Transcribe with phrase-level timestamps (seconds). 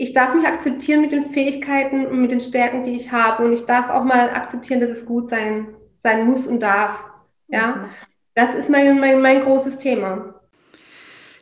[0.00, 3.44] ich darf mich akzeptieren mit den Fähigkeiten und mit den Stärken, die ich habe.
[3.44, 7.04] Und ich darf auch mal akzeptieren, dass es gut sein, sein muss und darf.
[7.48, 7.84] Ja, mhm.
[8.34, 10.38] das ist mein, mein, mein großes Thema.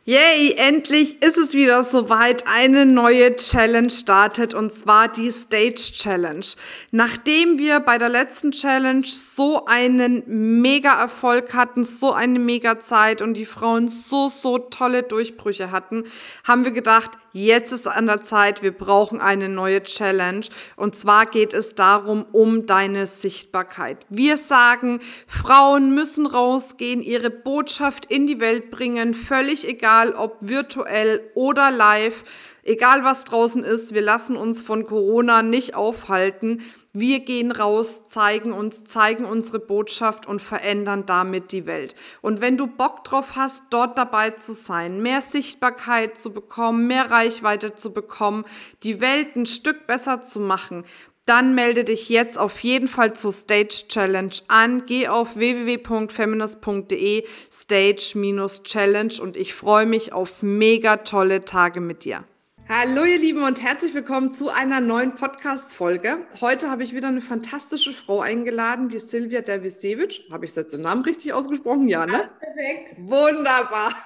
[0.09, 2.45] Yay, endlich ist es wieder soweit.
[2.47, 6.45] Eine neue Challenge startet und zwar die Stage Challenge.
[6.91, 10.23] Nachdem wir bei der letzten Challenge so einen
[10.61, 16.05] mega Erfolg hatten, so eine mega Zeit und die Frauen so, so tolle Durchbrüche hatten,
[16.45, 20.47] haben wir gedacht, Jetzt ist an der Zeit, wir brauchen eine neue Challenge.
[20.75, 24.07] Und zwar geht es darum, um deine Sichtbarkeit.
[24.09, 31.29] Wir sagen, Frauen müssen rausgehen, ihre Botschaft in die Welt bringen, völlig egal, ob virtuell
[31.35, 32.23] oder live.
[32.63, 36.63] Egal was draußen ist, wir lassen uns von Corona nicht aufhalten.
[36.99, 41.93] Wir gehen raus, zeigen uns, zeigen unsere Botschaft und verändern damit die Welt.
[42.23, 47.11] Und wenn du Bock drauf hast, dort dabei zu sein, mehr Sichtbarkeit zu bekommen, mehr
[47.11, 48.45] Reichweite zu bekommen,
[48.81, 50.85] die Welt ein Stück besser zu machen,
[51.27, 54.87] dann melde dich jetzt auf jeden Fall zur Stage Challenge an.
[54.87, 62.23] Geh auf www.feminist.de Stage-Challenge und ich freue mich auf mega tolle Tage mit dir.
[62.69, 66.27] Hallo ihr Lieben und herzlich willkommen zu einer neuen Podcast-Folge.
[66.41, 70.29] Heute habe ich wieder eine fantastische Frau eingeladen, die Silvia Dervisewitsch.
[70.29, 71.87] Habe ich jetzt den Namen richtig ausgesprochen?
[71.87, 72.29] Ja, ne?
[72.41, 72.95] Perfekt.
[72.97, 73.93] Wunderbar.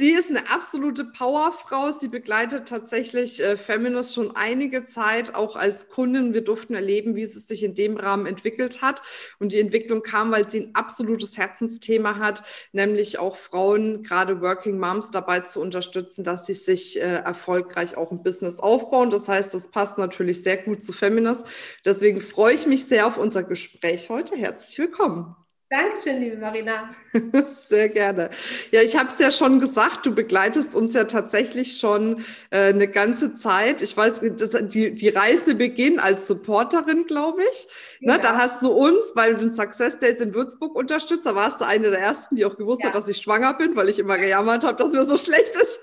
[0.00, 1.90] Sie ist eine absolute Powerfrau.
[1.90, 6.32] Sie begleitet tatsächlich äh, Feminist schon einige Zeit, auch als Kundin.
[6.32, 9.02] Wir durften erleben, wie es sich in dem Rahmen entwickelt hat.
[9.38, 14.78] Und die Entwicklung kam, weil sie ein absolutes Herzensthema hat, nämlich auch Frauen, gerade Working
[14.78, 19.10] Moms, dabei zu unterstützen, dass sie sich äh, erfolgreich auch ein Business aufbauen.
[19.10, 21.46] Das heißt, das passt natürlich sehr gut zu Feminist.
[21.84, 24.36] Deswegen freue ich mich sehr auf unser Gespräch heute.
[24.36, 25.36] Herzlich willkommen.
[25.72, 26.90] Dankeschön, liebe Marina.
[27.46, 28.30] Sehr gerne.
[28.72, 32.88] Ja, ich habe es ja schon gesagt, du begleitest uns ja tatsächlich schon äh, eine
[32.88, 33.80] ganze Zeit.
[33.80, 37.68] Ich weiß, das, die, die Reise beginnt als Supporterin, glaube ich.
[38.00, 38.14] Ja.
[38.14, 41.24] Ne, da hast du uns bei den Success Days in Würzburg unterstützt.
[41.24, 42.88] Da warst du eine der ersten, die auch gewusst ja.
[42.88, 45.78] hat, dass ich schwanger bin, weil ich immer gejammert habe, dass mir so schlecht ist.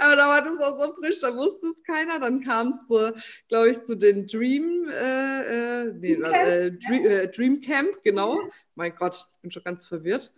[0.00, 2.20] Aber da war das auch so frisch, da wusste es keiner.
[2.20, 2.86] Dann kam es,
[3.48, 8.38] glaube ich, zu den Dream, äh, äh, nee, äh, Dream, äh, Dream Camp, genau.
[8.74, 10.32] Mein Gott, ich bin schon ganz verwirrt.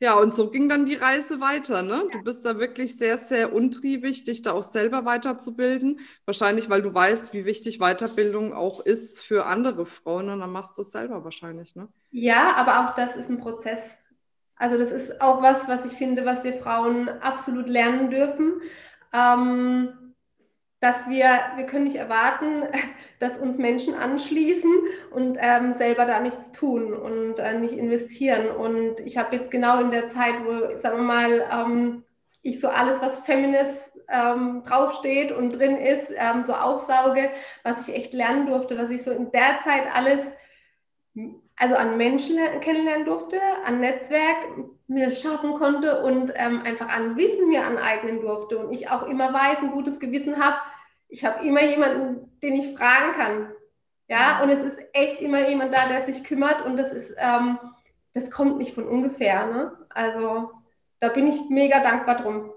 [0.00, 1.82] Ja, und so ging dann die Reise weiter.
[1.82, 2.06] Ne?
[2.12, 6.00] Du bist da wirklich sehr, sehr untriebig, dich da auch selber weiterzubilden.
[6.26, 10.28] Wahrscheinlich, weil du weißt, wie wichtig Weiterbildung auch ist für andere Frauen.
[10.28, 11.76] Und dann machst du es selber wahrscheinlich.
[11.76, 11.88] Ne?
[12.10, 13.80] Ja, aber auch das ist ein Prozess.
[14.56, 18.60] Also das ist auch was, was ich finde, was wir Frauen absolut lernen dürfen.
[19.14, 20.14] Ähm,
[20.80, 22.64] dass wir, wir können nicht erwarten,
[23.18, 24.70] dass uns Menschen anschließen
[25.12, 28.48] und ähm, selber da nichts tun und äh, nicht investieren.
[28.50, 32.04] Und ich habe jetzt genau in der Zeit, wo, sagen wir mal, ähm,
[32.42, 37.30] ich so alles, was Feminist ähm, draufsteht und drin ist, ähm, so aufsauge,
[37.62, 40.20] was ich echt lernen durfte, was ich so in der Zeit alles
[41.56, 44.36] also an Menschen kennenlernen durfte, an Netzwerk
[44.86, 49.32] mir schaffen konnte und ähm, einfach an Wissen mir aneignen durfte und ich auch immer
[49.32, 50.56] weiß, ein gutes Gewissen habe.
[51.08, 53.52] Ich habe immer jemanden, den ich fragen kann.
[54.08, 57.58] Ja, und es ist echt immer jemand da, der sich kümmert und das ist, ähm,
[58.12, 59.46] das kommt nicht von ungefähr.
[59.46, 59.72] Ne?
[59.88, 60.50] Also
[61.00, 62.52] da bin ich mega dankbar drum.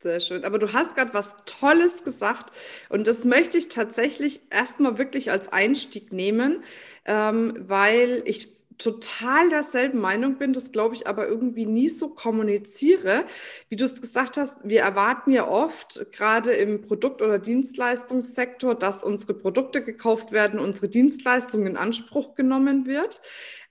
[0.00, 0.44] Sehr schön.
[0.44, 2.52] Aber du hast gerade was Tolles gesagt
[2.88, 6.62] und das möchte ich tatsächlich erstmal wirklich als Einstieg nehmen,
[7.06, 13.24] ähm, weil ich total derselben Meinung bin, das glaube ich aber irgendwie nie so kommuniziere.
[13.68, 19.02] Wie du es gesagt hast, wir erwarten ja oft, gerade im Produkt- oder Dienstleistungssektor, dass
[19.04, 23.20] unsere Produkte gekauft werden, unsere Dienstleistung in Anspruch genommen wird.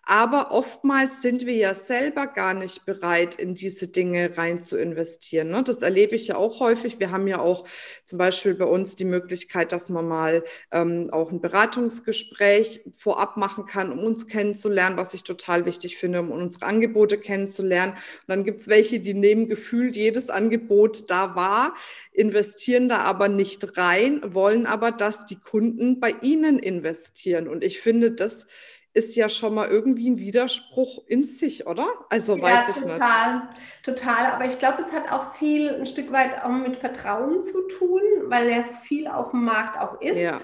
[0.08, 5.48] Aber oftmals sind wir ja selber gar nicht bereit, in diese Dinge rein zu investieren.
[5.48, 5.64] Ne?
[5.64, 7.00] Das erlebe ich ja auch häufig.
[7.00, 7.68] Wir haben ja auch
[8.04, 13.66] zum Beispiel bei uns die Möglichkeit, dass man mal ähm, auch ein Beratungsgespräch vorab machen
[13.66, 17.94] kann, um uns kennenzulernen, was ich total wichtig finde, um unsere Angebote kennenzulernen.
[17.94, 21.74] Und dann gibt es welche, die nehmen gefühlt jedes Angebot da war,
[22.12, 27.48] investieren da aber nicht rein, wollen aber, dass die Kunden bei ihnen investieren.
[27.48, 28.46] Und ich finde, das
[28.96, 31.88] ist ja schon mal irgendwie ein Widerspruch in sich, oder?
[32.10, 32.98] Also weiß ich total, nicht.
[32.98, 33.50] Total,
[33.84, 34.26] total.
[34.28, 38.02] Aber ich glaube, es hat auch viel ein Stück weit auch mit Vertrauen zu tun,
[38.28, 40.18] weil ja so viel auf dem Markt auch ist.
[40.18, 40.40] Ja.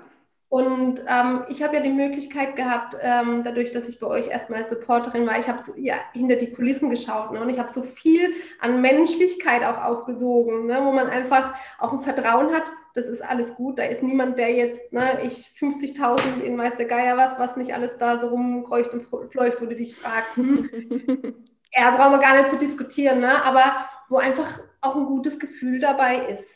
[0.49, 4.67] Und ähm, ich habe ja die Möglichkeit gehabt, ähm, dadurch, dass ich bei euch erstmal
[4.67, 7.39] Supporterin war, ich habe so ja, hinter die Kulissen geschaut ne?
[7.39, 10.81] und ich habe so viel an Menschlichkeit auch aufgesogen, ne?
[10.83, 14.51] wo man einfach auch ein Vertrauen hat, das ist alles gut, da ist niemand, der
[14.51, 18.93] jetzt, ne, ich 50.000 in weiß der Geier was, was nicht alles da so rumkreucht
[18.93, 20.69] und fleucht, wo du dich fragst, hm,
[21.73, 23.43] ja, brauchen wir gar nicht zu diskutieren, ne?
[23.43, 26.47] aber wo einfach auch ein gutes Gefühl dabei ist.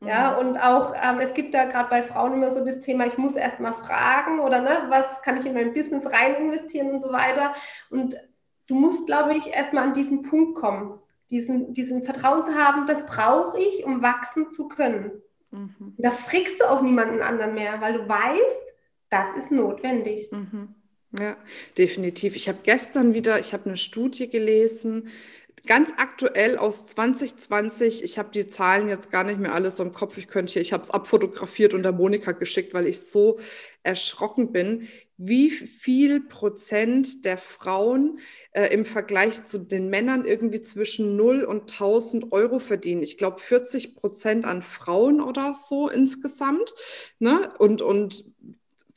[0.00, 0.48] Ja, mhm.
[0.48, 3.36] und auch, ähm, es gibt da gerade bei Frauen immer so das Thema, ich muss
[3.36, 7.12] erst mal fragen oder ne, was kann ich in mein Business rein investieren und so
[7.12, 7.54] weiter.
[7.90, 8.16] Und
[8.66, 10.98] du musst, glaube ich, erst mal an diesen Punkt kommen,
[11.30, 15.22] diesen, diesen Vertrauen zu haben, das brauche ich, um wachsen zu können.
[15.54, 15.94] Mhm.
[15.98, 18.74] Da frickst du auch niemanden anderen mehr, weil du weißt,
[19.10, 20.30] das ist notwendig.
[20.32, 20.74] Mhm.
[21.16, 21.36] Ja,
[21.78, 22.34] definitiv.
[22.34, 25.08] Ich habe gestern wieder, ich habe eine Studie gelesen,
[25.66, 28.02] ganz aktuell aus 2020.
[28.02, 30.18] Ich habe die Zahlen jetzt gar nicht mehr alles im Kopf.
[30.18, 33.38] Ich könnte hier, ich habe es abfotografiert und der Monika geschickt, weil ich so
[33.82, 38.18] erschrocken bin, wie viel Prozent der Frauen
[38.52, 43.02] äh, im Vergleich zu den Männern irgendwie zwischen 0 und 1000 Euro verdienen.
[43.02, 46.74] Ich glaube 40 Prozent an Frauen oder so insgesamt.
[47.20, 47.52] Ne?
[47.58, 48.24] Und, und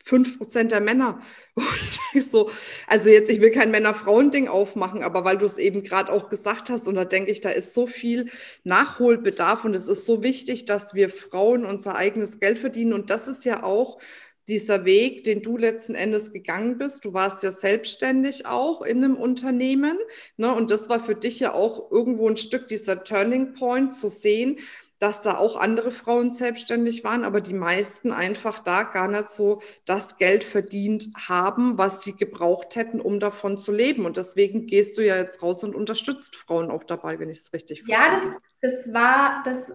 [0.08, 1.22] 5 Prozent der Männer.
[2.20, 2.50] so,
[2.88, 6.70] also jetzt, ich will kein Männer-Frauen-Ding aufmachen, aber weil du es eben gerade auch gesagt
[6.70, 8.30] hast, und da denke ich, da ist so viel
[8.64, 12.94] Nachholbedarf und es ist so wichtig, dass wir Frauen unser eigenes Geld verdienen.
[12.94, 14.00] Und das ist ja auch
[14.48, 17.04] dieser Weg, den du letzten Endes gegangen bist.
[17.04, 19.98] Du warst ja selbstständig auch in einem Unternehmen.
[20.38, 20.54] Ne?
[20.54, 24.58] Und das war für dich ja auch irgendwo ein Stück dieser Turning Point zu sehen,
[25.00, 29.62] dass da auch andere Frauen selbstständig waren, aber die meisten einfach da gar nicht so
[29.86, 34.06] das Geld verdient haben, was sie gebraucht hätten, um davon zu leben.
[34.06, 37.54] Und deswegen gehst du ja jetzt raus und unterstützt Frauen auch dabei, wenn ich es
[37.54, 38.06] richtig verstehe.
[38.06, 39.72] Ja, das, das war, das,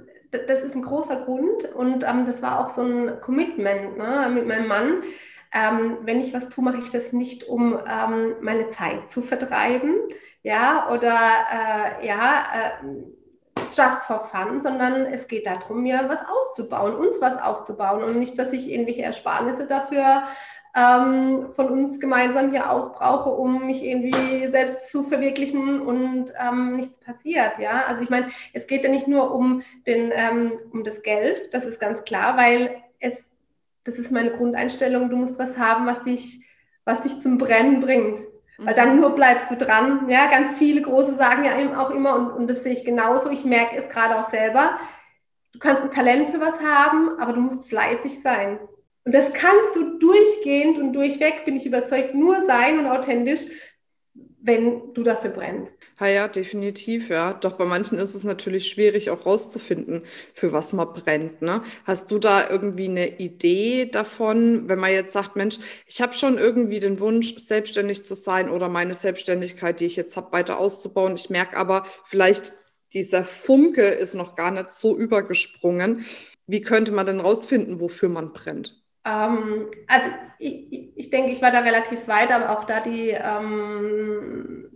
[0.47, 4.47] das ist ein großer Grund und ähm, das war auch so ein Commitment ne, mit
[4.47, 5.03] meinem Mann.
[5.55, 9.95] Ähm, wenn ich was tue, mache ich das nicht, um ähm, meine Zeit zu vertreiben,
[10.43, 11.15] ja, oder
[12.01, 12.87] äh, ja, äh,
[13.73, 18.39] just for fun, sondern es geht darum, mir was aufzubauen, uns was aufzubauen und nicht,
[18.39, 20.25] dass ich irgendwelche Ersparnisse dafür
[20.75, 26.99] ähm, von uns gemeinsam hier aufbrauche, um mich irgendwie selbst zu verwirklichen und ähm, nichts
[26.99, 27.59] passiert.
[27.59, 31.53] Ja, also ich meine, es geht ja nicht nur um den ähm, um das Geld,
[31.53, 33.29] das ist ganz klar, weil es
[33.85, 35.11] das ist meine Grundeinstellung.
[35.11, 36.45] Du musst was haben, was dich
[36.85, 38.21] was dich zum Brennen bringt.
[38.59, 40.09] Weil dann nur bleibst du dran.
[40.09, 43.45] Ja, ganz viele Große sagen ja auch immer, und, und das sehe ich genauso, ich
[43.45, 44.79] merke es gerade auch selber,
[45.53, 48.59] du kannst ein Talent für was haben, aber du musst fleißig sein.
[49.05, 53.41] Und das kannst du durchgehend und durchweg, bin ich überzeugt, nur sein und authentisch,
[54.45, 55.73] wenn du dafür brennst.
[56.01, 57.33] Ja, ja, definitiv, ja.
[57.33, 60.03] Doch bei manchen ist es natürlich schwierig, auch rauszufinden,
[60.35, 61.43] für was man brennt.
[61.43, 61.63] Ne?
[61.85, 66.39] Hast du da irgendwie eine Idee davon, wenn man jetzt sagt, Mensch, ich habe schon
[66.39, 71.15] irgendwie den Wunsch, selbstständig zu sein oder meine Selbstständigkeit, die ich jetzt habe, weiter auszubauen.
[71.15, 72.53] Ich merke aber, vielleicht
[72.93, 76.05] dieser Funke ist noch gar nicht so übergesprungen.
[76.49, 78.82] Wie könnte man denn rausfinden, wofür man brennt?
[79.05, 80.09] Ähm, also
[80.39, 84.69] ich, ich denke, ich war da relativ weit, aber auch da die ähm,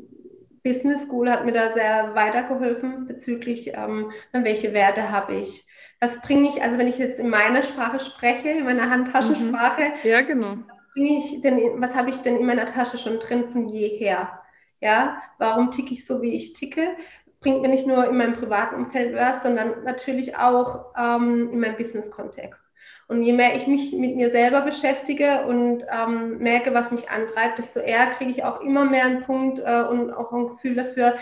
[0.66, 5.66] Business School hat mir da sehr weitergeholfen bezüglich, ähm, welche Werte habe ich.
[6.00, 10.10] Was bringe ich, also wenn ich jetzt in meiner Sprache spreche, in meiner Handtaschensprache, mhm.
[10.10, 10.56] ja, genau.
[10.68, 14.40] was, ich denn, was habe ich denn in meiner Tasche schon drin von jeher?
[14.80, 16.96] Ja, warum ticke ich so, wie ich ticke?
[17.40, 21.76] Bringt mir nicht nur in meinem privaten Umfeld was, sondern natürlich auch ähm, in meinem
[21.76, 22.65] Business-Kontext.
[23.08, 27.58] Und je mehr ich mich mit mir selber beschäftige und ähm, merke, was mich antreibt,
[27.58, 31.14] desto eher kriege ich auch immer mehr einen Punkt äh, und auch ein Gefühl dafür,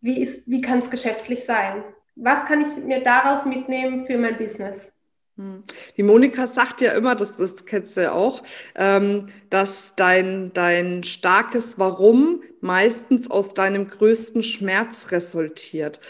[0.00, 1.84] wie, wie kann es geschäftlich sein?
[2.16, 4.88] Was kann ich mir daraus mitnehmen für mein Business?
[5.36, 5.62] Hm.
[5.96, 8.42] Die Monika sagt ja immer, das, das kennst du ja auch,
[8.74, 16.00] ähm, dass dein, dein starkes Warum meistens aus deinem größten Schmerz resultiert.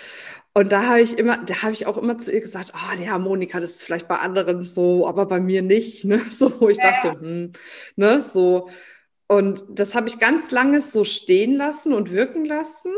[0.55, 3.01] Und da habe ich immer, da habe ich auch immer zu ihr gesagt, ah, oh,
[3.01, 6.21] ja, Monika, das ist vielleicht bei anderen so, aber bei mir nicht, ne?
[6.31, 7.53] So, wo ich ja, dachte, hm,
[7.97, 8.69] ne, so.
[9.29, 12.93] Und das habe ich ganz lange so stehen lassen und wirken lassen.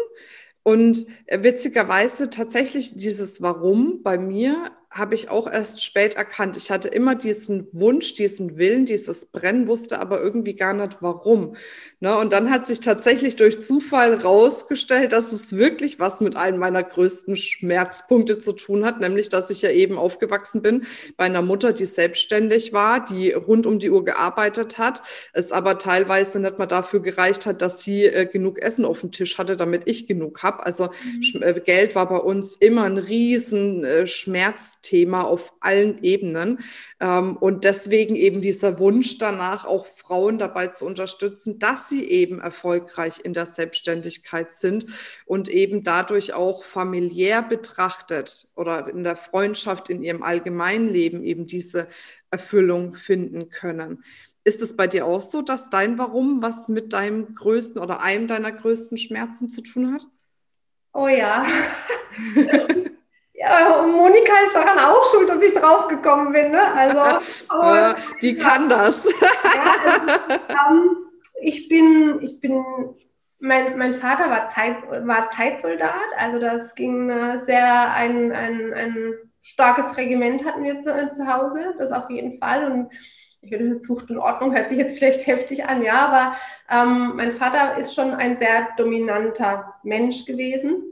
[0.63, 6.57] Und witzigerweise tatsächlich dieses Warum bei mir habe ich auch erst spät erkannt.
[6.57, 11.55] Ich hatte immer diesen Wunsch, diesen Willen, dieses Brennen, wusste aber irgendwie gar nicht warum.
[12.01, 12.17] Ne?
[12.17, 16.83] Und dann hat sich tatsächlich durch Zufall rausgestellt, dass es wirklich was mit einem meiner
[16.83, 20.85] größten Schmerzpunkte zu tun hat, nämlich, dass ich ja eben aufgewachsen bin
[21.17, 25.79] bei einer Mutter, die selbstständig war, die rund um die Uhr gearbeitet hat, es aber
[25.79, 29.57] teilweise nicht mal dafür gereicht hat, dass sie äh, genug Essen auf dem Tisch hatte,
[29.57, 30.67] damit ich genug habe.
[30.67, 31.43] Also mhm.
[31.43, 36.59] äh, Geld war bei uns immer ein riesen äh, Schmerz Thema auf allen Ebenen.
[37.01, 42.41] Ähm, und deswegen eben dieser Wunsch danach, auch Frauen dabei zu unterstützen, dass sie eben
[42.41, 44.87] erfolgreich in der Selbstständigkeit sind
[45.27, 51.47] und eben dadurch auch familiär betrachtet oder in der Freundschaft, in ihrem allgemeinen Leben eben
[51.47, 51.89] diese
[52.31, 54.03] Erfüllung finden können.
[54.43, 58.27] Ist es bei dir auch so, dass dein Warum was mit deinem größten oder einem
[58.27, 60.07] deiner größten Schmerzen zu tun hat?
[60.93, 61.47] Oh ja.
[63.41, 66.51] Ja, Monika ist daran auch schuld, dass ich draufgekommen bin.
[66.51, 66.61] Ne?
[66.75, 66.99] Also,
[67.51, 69.05] ja, die kann das.
[69.05, 70.97] ja, also, ähm,
[71.41, 72.63] ich bin, ich bin,
[73.39, 79.15] mein, mein Vater war, Zeit, war Zeitsoldat, also das ging äh, sehr, ein, ein, ein
[79.41, 82.71] starkes Regiment hatten wir zu, zu Hause, das auf jeden Fall.
[82.71, 82.93] Und
[83.41, 86.37] ich würde Zucht und Ordnung hört sich jetzt vielleicht heftig an, ja, aber
[86.71, 90.90] ähm, mein Vater ist schon ein sehr dominanter Mensch gewesen.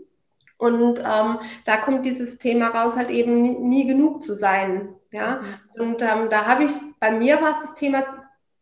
[0.58, 4.88] Und ähm, da kommt dieses Thema raus, halt eben nie, nie genug zu sein.
[5.12, 5.40] Ja?
[5.76, 5.80] Mhm.
[5.80, 8.04] Und ähm, da habe ich, bei mir war es das Thema,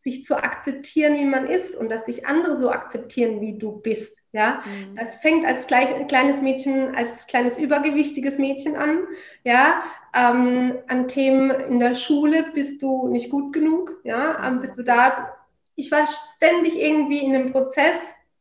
[0.07, 4.17] sich zu akzeptieren, wie man ist und dass dich andere so akzeptieren, wie du bist.
[4.31, 4.97] Ja, mhm.
[4.97, 8.99] das fängt als gleich, kleines Mädchen, als kleines übergewichtiges Mädchen an.
[9.43, 9.83] Ja,
[10.15, 13.99] ähm, an Themen in der Schule bist du nicht gut genug.
[14.05, 15.35] Ja, ähm, bist du da.
[15.75, 17.99] Ich war ständig irgendwie in dem Prozess,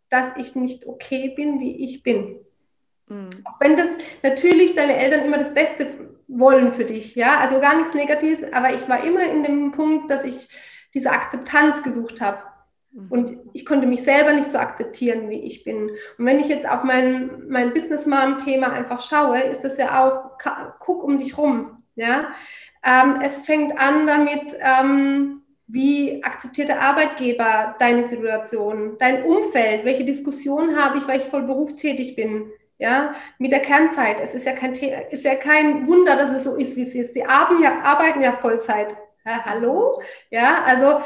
[0.09, 2.44] dass ich nicht okay bin, wie ich bin.
[3.07, 3.29] Mhm.
[3.43, 3.87] Auch wenn das
[4.23, 5.87] natürlich deine Eltern immer das Beste
[6.27, 7.15] wollen für dich.
[7.15, 10.49] Ja, also gar nichts Negatives, aber ich war immer in dem Punkt, dass ich
[10.93, 12.39] diese Akzeptanz gesucht habe.
[12.91, 13.07] Mhm.
[13.09, 15.91] Und ich konnte mich selber nicht so akzeptieren, wie ich bin.
[16.17, 20.37] Und wenn ich jetzt auf mein, mein Business Mom-Thema einfach schaue, ist das ja auch,
[20.79, 21.77] guck um dich rum.
[21.95, 22.33] Ja?
[22.83, 30.05] Ähm, es fängt an damit, ähm, wie akzeptiert der Arbeitgeber deine Situation, dein Umfeld, welche
[30.05, 32.51] Diskussionen habe ich, weil ich voll berufstätig bin.
[32.77, 34.17] Ja, mit der Kernzeit.
[34.21, 37.13] Es ist ja kein, ist ja kein Wunder, dass es so ist, wie es ist.
[37.13, 38.95] Sie arbeiten ja, arbeiten ja Vollzeit.
[39.25, 39.99] Ja, hallo?
[40.29, 41.01] Ja, also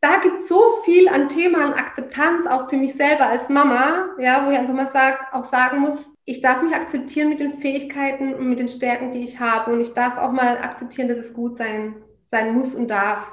[0.00, 4.08] da gibt es so viel an Thema an Akzeptanz, auch für mich selber als Mama,
[4.18, 7.52] ja, wo ich einfach mal sag, auch sagen muss, ich darf mich akzeptieren mit den
[7.52, 9.72] Fähigkeiten und mit den Stärken, die ich habe.
[9.72, 11.96] Und ich darf auch mal akzeptieren, dass es gut sein,
[12.26, 13.26] sein muss und darf.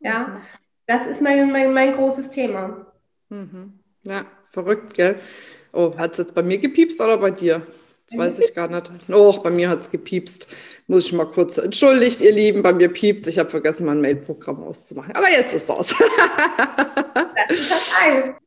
[0.00, 0.36] Ja, mhm.
[0.86, 2.86] das ist mein, mein, mein großes Thema.
[3.28, 3.80] Mhm.
[4.02, 5.18] Ja, verrückt, gell?
[5.74, 7.66] Oh, hat es jetzt bei mir gepiepst oder bei dir?
[8.10, 8.92] Das weiß ich gar nicht.
[9.10, 10.46] Oh, bei mir hat es gepiepst.
[10.86, 13.26] Muss ich mal kurz entschuldigt, ihr Lieben, bei mir piept.
[13.26, 15.16] Ich habe vergessen, mein Mailprogramm auszumachen.
[15.16, 15.94] Aber jetzt ist es aus.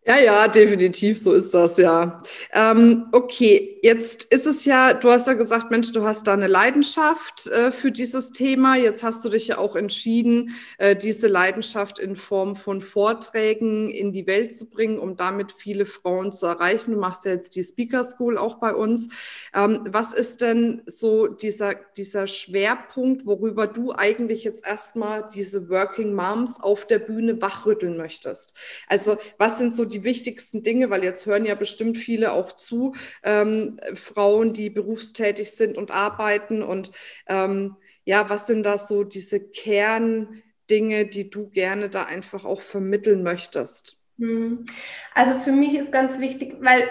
[0.07, 2.21] Ja, ja, definitiv, so ist das, ja.
[2.53, 6.47] Ähm, okay, jetzt ist es ja, du hast ja gesagt, Mensch, du hast da eine
[6.47, 8.77] Leidenschaft äh, für dieses Thema.
[8.77, 14.13] Jetzt hast du dich ja auch entschieden, äh, diese Leidenschaft in Form von Vorträgen in
[14.13, 16.93] die Welt zu bringen, um damit viele Frauen zu erreichen.
[16.93, 19.09] Du machst ja jetzt die Speaker School auch bei uns.
[19.53, 26.13] Ähm, was ist denn so dieser, dieser Schwerpunkt, worüber du eigentlich jetzt erstmal diese Working
[26.13, 28.57] Moms auf der Bühne wachrütteln möchtest?
[28.87, 32.93] Also, was sind so die wichtigsten Dinge, weil jetzt hören ja bestimmt viele auch zu,
[33.23, 36.61] ähm, Frauen, die berufstätig sind und arbeiten.
[36.61, 36.91] Und
[37.27, 43.23] ähm, ja, was sind da so diese Kerndinge, die du gerne da einfach auch vermitteln
[43.23, 43.97] möchtest?
[44.19, 44.65] Hm.
[45.13, 46.89] Also für mich ist ganz wichtig, weil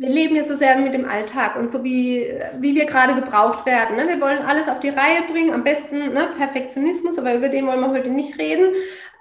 [0.00, 2.26] wir leben ja so sehr mit dem Alltag und so wie,
[2.58, 3.96] wie wir gerade gebraucht werden.
[3.96, 4.08] Ne?
[4.08, 6.30] Wir wollen alles auf die Reihe bringen, am besten ne?
[6.38, 8.72] Perfektionismus, aber über den wollen wir heute nicht reden.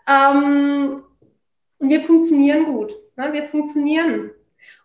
[0.08, 1.04] Ähm,
[1.80, 2.94] und wir funktionieren gut.
[3.16, 3.34] Ne?
[3.34, 4.32] Wir funktionieren.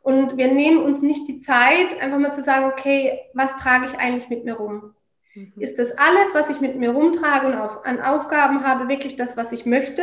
[0.02, 3.98] Und wir nehmen uns nicht die Zeit, einfach mal zu sagen, okay, was trage ich
[3.98, 4.94] eigentlich mit mir rum?
[5.34, 5.52] Mhm.
[5.56, 9.36] Ist das alles, was ich mit mir rumtrage und auf, an Aufgaben habe, wirklich das,
[9.36, 10.02] was ich möchte?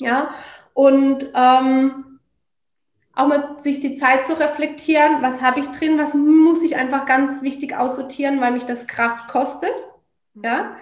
[0.00, 0.34] Ja.
[0.74, 2.20] Und ähm,
[3.14, 7.06] auch mal sich die Zeit zu reflektieren, was habe ich drin, was muss ich einfach
[7.06, 9.74] ganz wichtig aussortieren, weil mich das Kraft kostet.
[10.42, 10.76] Ja.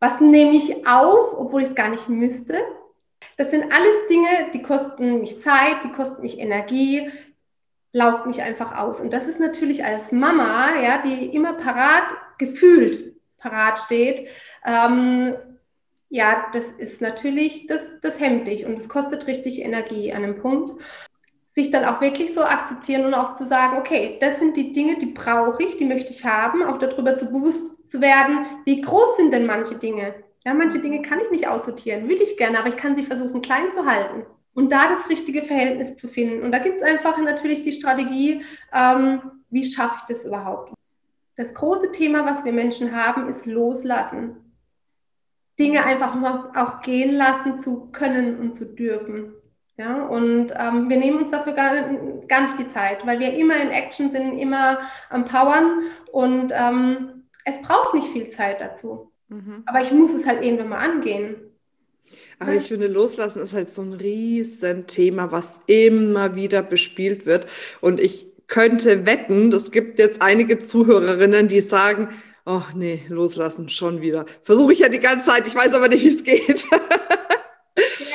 [0.00, 2.58] Was nehme ich auf, obwohl ich es gar nicht müsste?
[3.36, 7.10] Das sind alles Dinge, die kosten mich Zeit, die kosten mich Energie,
[7.92, 9.00] laugt mich einfach aus.
[9.00, 12.04] Und das ist natürlich als Mama, ja, die immer parat,
[12.38, 14.28] gefühlt parat steht,
[14.64, 15.34] ähm,
[16.10, 20.40] ja, das ist natürlich, das, das hemmt dich und es kostet richtig Energie an einem
[20.40, 20.80] Punkt.
[21.50, 24.98] Sich dann auch wirklich so akzeptieren und auch zu sagen, okay, das sind die Dinge,
[24.98, 29.16] die brauche ich, die möchte ich haben, auch darüber zu bewusst zu werden, wie groß
[29.16, 30.14] sind denn manche Dinge?
[30.48, 33.42] Ja, manche Dinge kann ich nicht aussortieren, würde ich gerne, aber ich kann sie versuchen
[33.42, 34.24] klein zu halten
[34.54, 36.42] und da das richtige Verhältnis zu finden.
[36.42, 40.72] Und da gibt es einfach natürlich die Strategie, ähm, wie schaffe ich das überhaupt?
[41.36, 44.54] Das große Thema, was wir Menschen haben, ist Loslassen.
[45.58, 46.16] Dinge einfach
[46.56, 49.34] auch gehen lassen zu können und zu dürfen.
[49.76, 51.74] Ja, und ähm, wir nehmen uns dafür gar,
[52.26, 54.78] gar nicht die Zeit, weil wir immer in Action sind, immer
[55.10, 59.12] am Powern und ähm, es braucht nicht viel Zeit dazu.
[59.28, 59.62] Mhm.
[59.66, 61.36] Aber ich muss es halt irgendwann mal angehen.
[62.38, 67.46] Aber ich finde, Loslassen ist halt so ein Riesenthema, was immer wieder bespielt wird.
[67.80, 72.08] Und ich könnte wetten, es gibt jetzt einige Zuhörerinnen, die sagen,
[72.46, 74.24] oh nee, loslassen schon wieder.
[74.42, 76.64] Versuche ich ja die ganze Zeit, ich weiß aber nicht, wie es geht.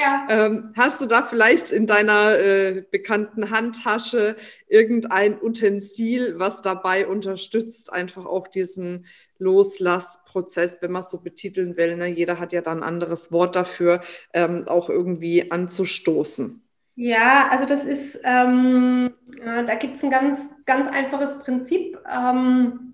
[0.03, 0.27] Ja.
[0.29, 4.35] Ähm, hast du da vielleicht in deiner äh, bekannten Handtasche
[4.67, 9.05] irgendein Utensil, was dabei unterstützt, einfach auch diesen
[9.39, 11.97] Loslassprozess, wenn man es so betiteln will.
[11.97, 12.07] Ne?
[12.07, 14.01] Jeder hat ja dann ein anderes Wort dafür,
[14.33, 16.61] ähm, auch irgendwie anzustoßen.
[16.95, 21.97] Ja, also das ist, ähm, da gibt es ein ganz, ganz einfaches Prinzip.
[22.07, 22.93] Ähm,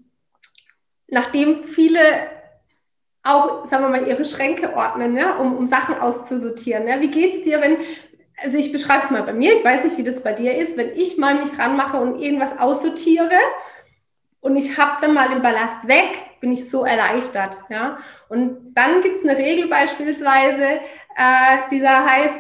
[1.08, 2.00] nachdem viele
[3.30, 6.88] auch, sagen wir mal, ihre Schränke ordnen, ja, um, um Sachen auszusortieren.
[6.88, 7.00] Ja.
[7.02, 7.78] Wie geht es dir, wenn,
[8.42, 10.78] also ich beschreibe es mal bei mir, ich weiß nicht, wie das bei dir ist,
[10.78, 13.38] wenn ich mal mich ranmache und irgendwas aussortiere
[14.42, 17.58] und ich habe dann mal den Ballast weg, bin ich so erleichtert.
[17.70, 18.00] Ja.
[18.30, 20.80] Und dann gibt es eine Regel beispielsweise,
[21.16, 22.36] äh, dieser heißt,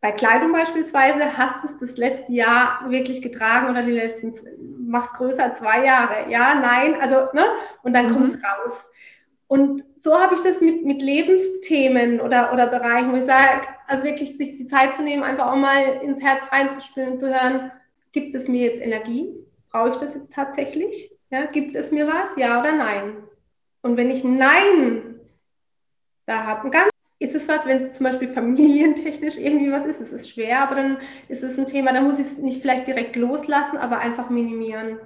[0.00, 4.34] bei Kleidung beispielsweise, hast du es das letzte Jahr wirklich getragen oder die letzten,
[4.86, 6.28] mach's größer, zwei Jahre?
[6.28, 7.42] Ja, nein, also, ne?
[7.82, 8.12] Und dann mhm.
[8.12, 8.84] kommt es raus.
[9.46, 14.04] Und so habe ich das mit, mit Lebensthemen oder, oder Bereichen, wo ich sage, also
[14.04, 17.72] wirklich sich die Zeit zu nehmen, einfach auch mal ins Herz reinzuspüren und zu hören,
[18.12, 19.34] gibt es mir jetzt Energie?
[19.70, 21.10] Brauche ich das jetzt tatsächlich?
[21.30, 22.36] Ja, gibt es mir was?
[22.36, 23.16] Ja oder nein?
[23.80, 25.20] Und wenn ich Nein
[26.26, 26.70] da habe,
[27.18, 30.74] ist es was, wenn es zum Beispiel familientechnisch irgendwie was ist, es ist schwer, aber
[30.74, 34.28] dann ist es ein Thema, da muss ich es nicht vielleicht direkt loslassen, aber einfach
[34.28, 34.98] minimieren.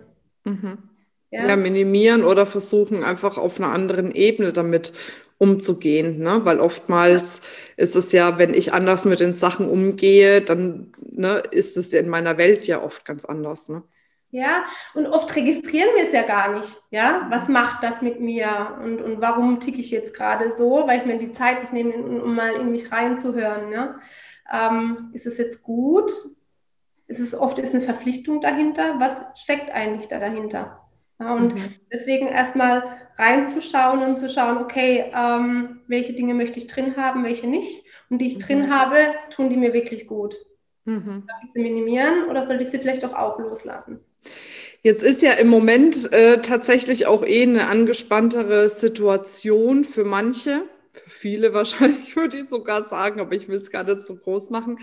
[0.45, 0.91] Mhm.
[1.31, 1.47] Ja?
[1.47, 1.57] ja?
[1.57, 4.93] minimieren oder versuchen einfach auf einer anderen Ebene damit
[5.39, 6.41] umzugehen, ne?
[6.45, 7.41] weil oftmals
[7.77, 12.01] ist es ja, wenn ich anders mit den Sachen umgehe, dann ne, ist es ja
[12.01, 13.69] in meiner Welt ja oft ganz anders.
[13.69, 13.85] Ne?
[14.31, 16.83] Ja, und oft registrieren wir es ja gar nicht.
[16.91, 21.01] Ja, was macht das mit mir und, und warum ticke ich jetzt gerade so, weil
[21.01, 23.71] ich mir die Zeit nicht nehme, um mal in mich reinzuhören.
[23.71, 24.01] Ne?
[24.53, 26.11] Ähm, ist es jetzt gut?
[27.07, 28.97] Ist es oft ist eine Verpflichtung dahinter?
[28.99, 30.88] Was steckt eigentlich da dahinter?
[31.19, 31.75] Und mhm.
[31.93, 32.85] deswegen erstmal
[33.17, 37.85] reinzuschauen und zu schauen, okay, ähm, welche Dinge möchte ich drin haben, welche nicht.
[38.09, 38.41] Und die ich mhm.
[38.41, 38.97] drin habe,
[39.31, 40.37] tun die mir wirklich gut.
[40.85, 41.25] Mhm.
[41.27, 44.01] Soll ich sie minimieren oder soll ich sie vielleicht auch, auch loslassen?
[44.83, 50.63] Jetzt ist ja im Moment äh, tatsächlich auch eh eine angespanntere Situation für manche
[51.07, 54.79] viele wahrscheinlich würde ich sogar sagen, aber ich will es gar nicht so groß machen.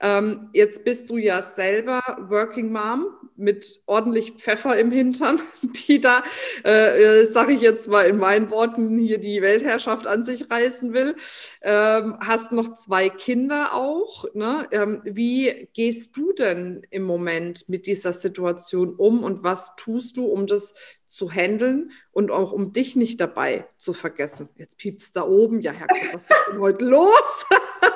[0.00, 5.40] Ähm, jetzt bist du ja selber Working Mom mit ordentlich Pfeffer im Hintern,
[5.88, 6.22] die da,
[6.64, 10.92] äh, äh sage ich jetzt mal in meinen Worten, hier die Weltherrschaft an sich reißen
[10.92, 11.14] will.
[11.62, 14.24] Ähm, hast noch zwei Kinder auch.
[14.34, 14.66] Ne?
[14.72, 20.26] Ähm, wie gehst du denn im Moment mit dieser Situation um und was tust du,
[20.26, 20.74] um das
[21.08, 24.48] zu handeln und auch um dich nicht dabei zu vergessen.
[24.56, 25.60] Jetzt piept es da oben.
[25.60, 27.46] Ja, Herrgott, was ist denn heute los?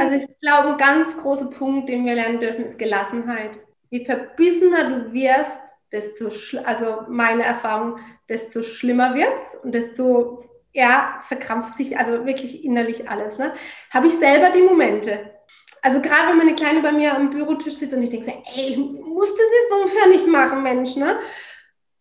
[0.00, 3.58] also ich glaube, ein ganz großer Punkt, den wir lernen dürfen, ist Gelassenheit.
[3.90, 5.52] Je verbissener du wirst,
[5.92, 6.28] desto,
[6.64, 13.08] also meine Erfahrung, desto schlimmer wird es und desto eher verkrampft sich also wirklich innerlich
[13.08, 13.38] alles.
[13.38, 13.54] Ne?
[13.90, 15.35] Habe ich selber die Momente,
[15.82, 18.78] also gerade wenn meine Kleine bei mir am Bürotisch sitzt und ich denke, ey, ich
[18.78, 21.18] muss das jetzt ungefähr nicht machen, Mensch, ne?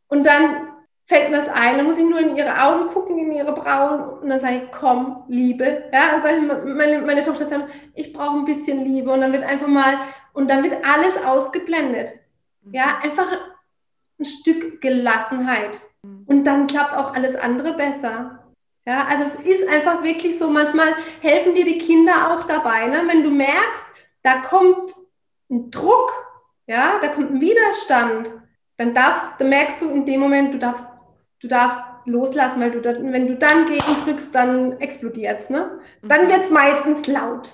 [0.08, 0.70] Und dann
[1.08, 4.20] fällt mir das ein, dann muss ich nur in ihre Augen gucken, in ihre Brauen
[4.22, 5.84] und dann sage ich, komm, Liebe.
[5.94, 9.68] Ja, weil meine, meine Tochter sagt, ich brauche ein bisschen Liebe und dann wird einfach
[9.68, 9.98] mal,
[10.36, 12.12] und dann wird alles ausgeblendet.
[12.72, 13.32] Ja, einfach
[14.20, 15.80] ein Stück Gelassenheit.
[16.28, 18.45] Und dann klappt auch alles andere besser.
[18.86, 23.02] Ja, also es ist einfach wirklich so, manchmal helfen dir die Kinder auch dabei, ne?
[23.08, 23.82] wenn du merkst,
[24.21, 24.93] da kommt
[25.50, 26.13] ein Druck,
[26.67, 28.32] ja, da kommt ein Widerstand,
[28.78, 30.86] dann darfst, dann merkst du in dem Moment, du darfst,
[31.39, 35.50] du darfst loslassen, weil du dann, wenn du dann gegen drückst, dann explodiert es.
[35.50, 35.80] Ne?
[36.04, 36.30] Dann mhm.
[36.30, 37.54] wird es meistens laut.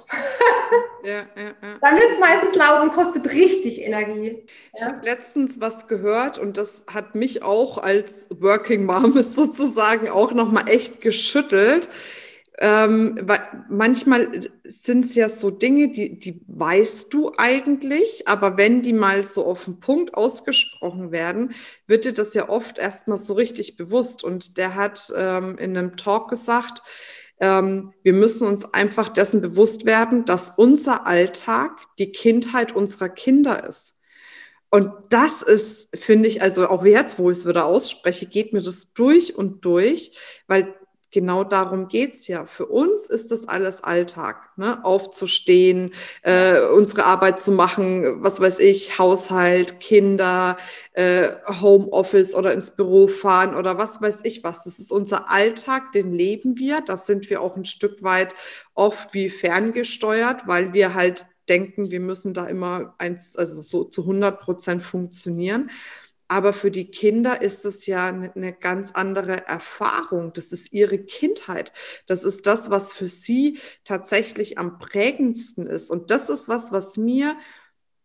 [1.03, 1.21] ja, ja,
[1.61, 1.77] ja.
[1.81, 4.43] Dann wird es meistens laut und kostet richtig Energie.
[4.75, 10.33] Ich habe letztens was gehört und das hat mich auch als Working Mom sozusagen auch
[10.33, 11.89] nochmal echt geschüttelt.
[12.59, 18.81] Ähm, weil manchmal sind es ja so Dinge, die, die weißt du eigentlich, aber wenn
[18.81, 21.53] die mal so auf den Punkt ausgesprochen werden,
[21.87, 24.23] wird dir das ja oft erstmal so richtig bewusst.
[24.23, 26.83] Und der hat ähm, in einem Talk gesagt,
[27.39, 33.67] ähm, wir müssen uns einfach dessen bewusst werden, dass unser Alltag die Kindheit unserer Kinder
[33.67, 33.95] ist.
[34.69, 38.61] Und das ist, finde ich, also auch jetzt, wo ich es wieder ausspreche, geht mir
[38.61, 40.73] das durch und durch, weil
[41.11, 42.45] genau darum geht's ja.
[42.45, 44.83] Für uns ist das alles Alltag, ne?
[44.83, 45.93] aufzustehen,
[46.23, 50.57] äh, unsere Arbeit zu machen, was weiß ich, Haushalt, Kinder,
[50.93, 51.29] äh,
[51.61, 54.63] Homeoffice oder ins Büro fahren oder was weiß ich was.
[54.63, 56.81] Das ist unser Alltag, den leben wir.
[56.81, 58.33] Das sind wir auch ein Stück weit
[58.73, 64.01] oft wie ferngesteuert, weil wir halt denken, wir müssen da immer eins, also so zu
[64.01, 65.69] 100 Prozent funktionieren.
[66.31, 70.31] Aber für die Kinder ist es ja eine ganz andere Erfahrung.
[70.31, 71.73] Das ist ihre Kindheit.
[72.05, 75.91] Das ist das, was für sie tatsächlich am prägendsten ist.
[75.91, 77.35] Und das ist was, was mir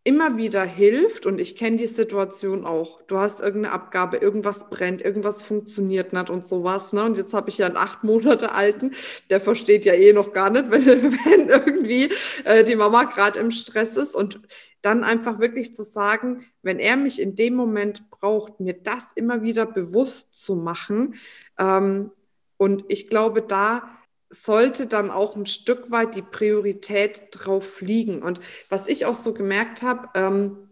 [0.07, 5.01] immer wieder hilft, und ich kenne die Situation auch, du hast irgendeine Abgabe, irgendwas brennt,
[5.01, 6.93] irgendwas funktioniert nicht und sowas.
[6.93, 7.03] Ne?
[7.03, 8.93] Und jetzt habe ich ja einen acht Monate alten,
[9.29, 12.09] der versteht ja eh noch gar nicht, wenn, wenn irgendwie
[12.45, 14.15] äh, die Mama gerade im Stress ist.
[14.15, 14.39] Und
[14.81, 19.41] dann einfach wirklich zu sagen, wenn er mich in dem Moment braucht, mir das immer
[19.41, 21.15] wieder bewusst zu machen.
[21.59, 22.11] Ähm,
[22.55, 23.96] und ich glaube, da
[24.29, 28.21] sollte dann auch ein Stück weit die Priorität drauf liegen.
[28.21, 30.66] Und was ich auch so gemerkt habe, ähm,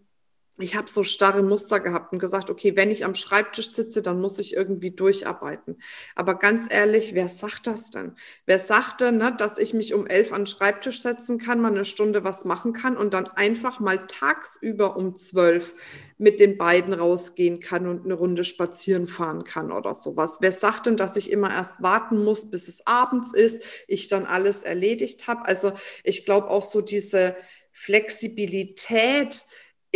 [0.58, 4.22] ich habe so starre Muster gehabt und gesagt, okay, wenn ich am Schreibtisch sitze, dann
[4.22, 5.82] muss ich irgendwie durcharbeiten.
[6.16, 8.14] Aber ganz ehrlich, wer sagt das denn?
[8.46, 11.72] Wer sagt denn, ne, dass ich mich um elf an den Schreibtisch setzen kann, mal
[11.72, 15.76] eine Stunde was machen kann und dann einfach mal tagsüber um zwölf
[16.18, 20.38] mit den beiden rausgehen kann und eine Runde spazieren fahren kann oder sowas?
[20.40, 24.26] Wer sagt denn, dass ich immer erst warten muss, bis es abends ist, ich dann
[24.26, 25.46] alles erledigt habe?
[25.46, 27.36] Also ich glaube auch so diese
[27.74, 29.44] Flexibilität,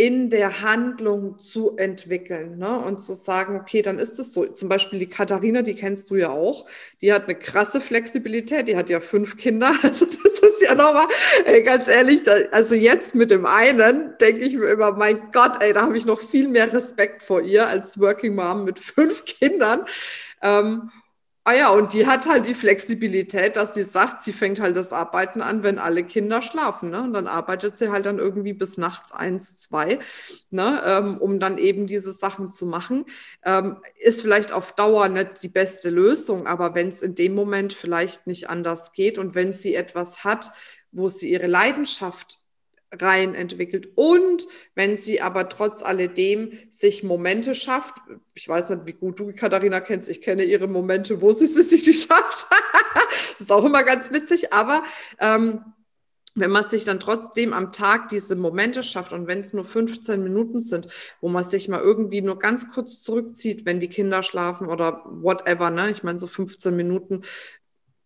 [0.00, 2.78] in der Handlung zu entwickeln ne?
[2.78, 4.46] und zu sagen, okay, dann ist es so.
[4.46, 6.64] Zum Beispiel die Katharina, die kennst du ja auch,
[7.02, 11.06] die hat eine krasse Flexibilität, die hat ja fünf Kinder, also das ist ja nochmal,
[11.44, 15.62] ey, ganz ehrlich, da, also jetzt mit dem einen denke ich mir immer, mein Gott,
[15.62, 19.26] ey, da habe ich noch viel mehr Respekt vor ihr als Working Mom mit fünf
[19.26, 19.84] Kindern.
[20.40, 20.90] Ähm,
[21.50, 24.92] Ah ja, und die hat halt die Flexibilität, dass sie sagt, sie fängt halt das
[24.92, 26.90] Arbeiten an, wenn alle Kinder schlafen.
[26.90, 27.02] Ne?
[27.02, 29.98] Und dann arbeitet sie halt dann irgendwie bis nachts eins, zwei,
[30.50, 30.80] ne?
[30.86, 33.04] Ähm, um dann eben diese Sachen zu machen.
[33.44, 37.72] Ähm, ist vielleicht auf Dauer nicht die beste Lösung, aber wenn es in dem Moment
[37.72, 40.52] vielleicht nicht anders geht und wenn sie etwas hat,
[40.92, 42.38] wo sie ihre Leidenschaft
[42.92, 43.90] rein entwickelt.
[43.94, 47.94] Und wenn sie aber trotz alledem sich Momente schafft,
[48.34, 51.54] ich weiß nicht, wie gut du Katharina kennst, ich kenne ihre Momente, wo sie es
[51.54, 52.46] sich die schafft.
[53.38, 54.82] das ist auch immer ganz witzig, aber
[55.18, 55.64] ähm,
[56.36, 60.22] wenn man sich dann trotzdem am Tag diese Momente schafft und wenn es nur 15
[60.22, 60.86] Minuten sind,
[61.20, 65.70] wo man sich mal irgendwie nur ganz kurz zurückzieht, wenn die Kinder schlafen oder whatever,
[65.70, 65.90] ne?
[65.90, 67.22] Ich meine, so 15 Minuten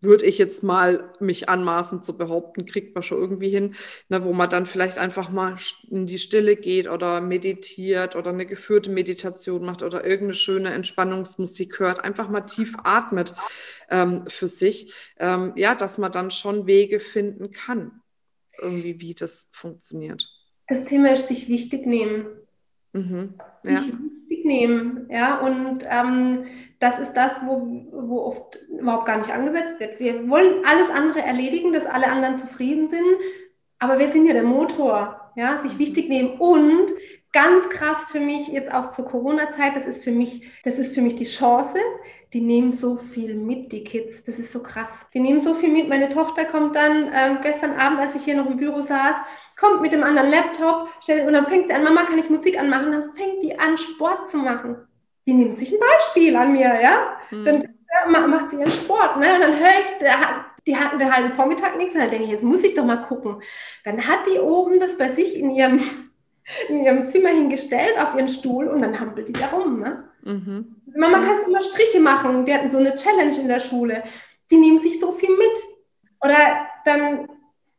[0.05, 3.75] würde ich jetzt mal mich anmaßen zu behaupten, kriegt man schon irgendwie hin,
[4.09, 5.57] ne, wo man dann vielleicht einfach mal
[5.91, 11.79] in die Stille geht oder meditiert oder eine geführte Meditation macht oder irgendeine schöne Entspannungsmusik
[11.81, 13.35] hört, einfach mal tief atmet
[13.91, 18.01] ähm, für sich, ähm, ja, dass man dann schon Wege finden kann,
[18.61, 20.29] irgendwie, wie das funktioniert.
[20.69, 22.27] Das Thema ist sich wichtig nehmen.
[22.93, 23.35] Mhm,
[23.67, 23.83] ja.
[23.83, 23.95] Sich
[24.45, 26.47] wichtig nehmen, ja, und ähm,
[26.79, 29.99] das ist das, wo, wo oft überhaupt gar nicht angesetzt wird.
[29.99, 33.03] Wir wollen alles andere erledigen, dass alle anderen zufrieden sind,
[33.79, 36.93] aber wir sind ja der Motor, ja, sich wichtig nehmen und
[37.33, 41.03] ganz krass für mich jetzt auch zur Corona-Zeit, das ist für mich, das ist für
[41.03, 41.79] mich die Chance.
[42.33, 44.25] Die nehmen so viel mit, die Kids.
[44.25, 44.89] Das ist so krass.
[45.13, 45.89] Die nehmen so viel mit.
[45.89, 49.17] Meine Tochter kommt dann ähm, gestern Abend, als ich hier noch im Büro saß,
[49.57, 50.89] kommt mit dem anderen Laptop
[51.27, 52.93] und dann fängt sie an, Mama, kann ich Musik anmachen?
[52.93, 54.89] Dann fängt die an, Sport zu machen
[55.27, 57.17] die nimmt sich ein Beispiel an mir, ja.
[57.31, 57.45] Mhm.
[57.45, 59.35] Dann äh, macht sie ihren Sport, ne?
[59.35, 62.33] Und dann höre ich, der, die hatten den halben Vormittag nichts, und dann denke ich,
[62.33, 63.43] jetzt muss ich doch mal gucken.
[63.85, 65.81] Dann hat die oben das bei sich in ihrem,
[66.69, 70.09] in ihrem Zimmer hingestellt auf ihren Stuhl und dann hampelt die da rum, ne?
[70.25, 70.77] Mhm.
[70.97, 72.45] Mama kann immer Striche machen.
[72.45, 74.03] Die hatten so eine Challenge in der Schule.
[74.51, 75.63] Die nehmen sich so viel mit.
[76.21, 77.29] Oder dann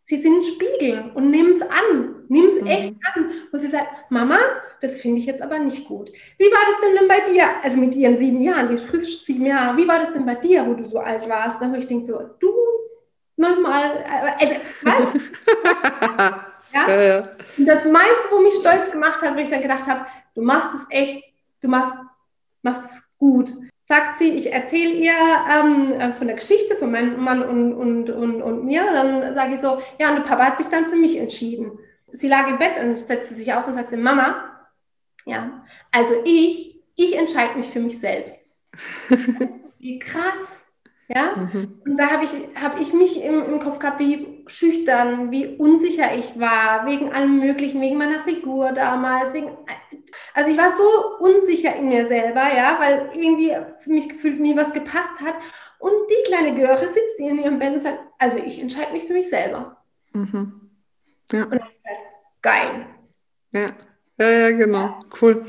[0.07, 2.25] Sie sind ein Spiegel und nehmen es an.
[2.27, 2.67] Nimm es mhm.
[2.67, 3.31] echt an.
[3.51, 4.37] Und sie sagt, Mama,
[4.79, 6.11] das finde ich jetzt aber nicht gut.
[6.37, 7.45] Wie war das denn, denn bei dir?
[7.63, 9.75] Also mit ihren sieben Jahren, die ist frisch sieben Jahre.
[9.77, 11.59] Wie war das denn bei dir, wo du so alt warst?
[11.59, 12.53] Dann habe ich denke so, du
[13.35, 14.05] nochmal,
[14.39, 15.13] äh, äh, was?
[16.73, 16.87] ja?
[16.87, 17.29] Ja, ja.
[17.57, 20.05] Und das meiste, wo mich stolz gemacht hat, wo ich dann gedacht habe,
[20.35, 21.23] du machst es echt,
[21.61, 21.95] du machst,
[22.65, 23.53] machst es gut
[23.87, 25.13] sagt sie, ich erzähle ihr
[25.51, 28.81] ähm, äh, von der Geschichte von meinem Mann und, und, und, und mir.
[28.81, 31.77] Und dann sage ich so, ja, und der Papa hat sich dann für mich entschieden.
[32.11, 34.43] Sie lag im Bett und setzte sich auf und sagte, Mama,
[35.25, 38.39] ja, also ich, ich entscheide mich für mich selbst.
[39.79, 40.23] Wie krass.
[41.07, 41.81] Ja, mhm.
[41.85, 46.15] und da habe ich, hab ich mich im, im Kopf gehabt, wie schüchtern, wie unsicher
[46.17, 49.57] ich war, wegen allem Möglichen, wegen meiner Figur damals, wegen
[50.33, 54.55] also ich war so unsicher in mir selber, ja, weil irgendwie für mich gefühlt nie
[54.55, 55.35] was gepasst hat.
[55.79, 59.13] Und die kleine Göre sitzt in ihrem Bett und sagt, also ich entscheide mich für
[59.13, 59.77] mich selber.
[60.13, 60.69] Mhm.
[61.31, 61.43] Ja.
[61.43, 61.99] Und das ist halt
[62.41, 62.85] geil.
[63.51, 63.69] Ja.
[64.17, 64.97] Ja, ja, genau.
[65.21, 65.45] Cool.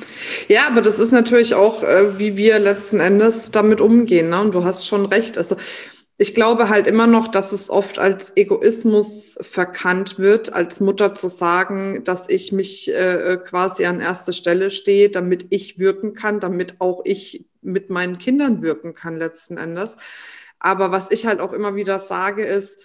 [0.48, 4.30] Ja, aber das ist natürlich auch, äh, wie wir letzten Endes damit umgehen.
[4.30, 4.40] Ne?
[4.40, 5.38] Und du hast schon recht.
[5.38, 5.54] Also
[6.18, 11.28] ich glaube halt immer noch, dass es oft als Egoismus verkannt wird, als Mutter zu
[11.28, 16.76] sagen, dass ich mich äh, quasi an erster Stelle stehe, damit ich wirken kann, damit
[16.80, 19.98] auch ich mit meinen Kindern wirken kann letzten Endes.
[20.58, 22.78] Aber was ich halt auch immer wieder sage, ist,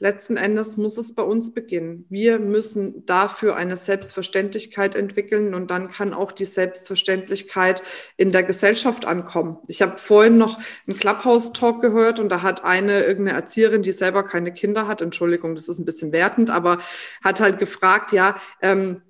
[0.00, 2.06] letzten Endes muss es bei uns beginnen.
[2.08, 7.82] Wir müssen dafür eine Selbstverständlichkeit entwickeln und dann kann auch die Selbstverständlichkeit
[8.16, 9.58] in der Gesellschaft ankommen.
[9.68, 14.24] Ich habe vorhin noch einen Clubhouse-Talk gehört und da hat eine irgendeine Erzieherin, die selber
[14.24, 16.78] keine Kinder hat, Entschuldigung, das ist ein bisschen wertend, aber
[17.22, 19.02] hat halt gefragt, ja, ähm,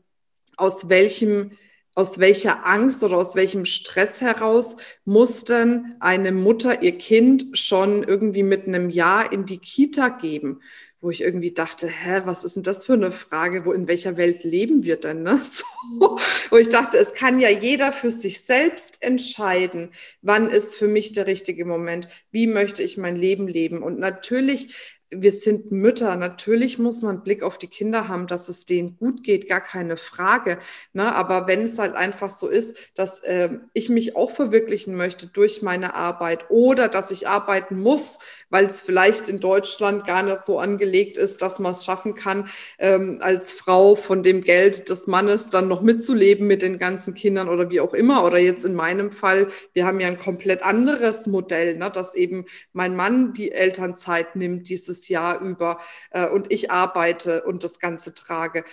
[0.57, 1.53] aus welchem
[2.01, 8.03] aus welcher Angst oder aus welchem Stress heraus muss denn eine Mutter ihr Kind schon
[8.03, 10.63] irgendwie mit einem Jahr in die Kita geben?
[11.03, 13.67] Wo ich irgendwie dachte, hä, was ist denn das für eine Frage?
[13.67, 15.23] Wo in welcher Welt leben wir denn?
[15.23, 15.41] Ne?
[15.99, 16.19] So,
[16.51, 19.91] wo ich dachte, es kann ja jeder für sich selbst entscheiden,
[20.23, 23.83] wann ist für mich der richtige Moment, wie möchte ich mein Leben leben.
[23.83, 26.15] Und natürlich wir sind Mütter.
[26.17, 29.61] Natürlich muss man einen Blick auf die Kinder haben, dass es denen gut geht, gar
[29.61, 30.59] keine Frage.
[30.93, 31.13] Ne?
[31.15, 35.63] Aber wenn es halt einfach so ist, dass äh, ich mich auch verwirklichen möchte durch
[35.63, 38.19] meine Arbeit oder dass ich arbeiten muss,
[38.51, 42.49] weil es vielleicht in Deutschland gar nicht so angelegt ist, dass man es schaffen kann,
[42.79, 47.49] ähm, als Frau von dem Geld des Mannes dann noch mitzuleben mit den ganzen Kindern
[47.49, 48.25] oder wie auch immer.
[48.25, 51.91] Oder jetzt in meinem Fall, wir haben ja ein komplett anderes Modell, ne?
[51.91, 55.79] dass eben mein Mann die Elternzeit nimmt, dieses ganzes Jahr über
[56.11, 58.65] äh, und ich arbeite und das Ganze trage.